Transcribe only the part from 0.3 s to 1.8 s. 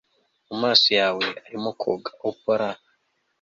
Mumaso yawe arimo